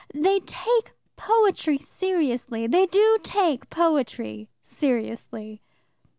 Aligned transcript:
they 0.15 0.39
take 0.39 0.93
poetry 1.15 1.77
seriously. 1.77 2.65
They 2.65 2.87
do 2.87 3.19
take 3.21 3.69
poetry 3.69 4.49
seriously. 4.63 5.61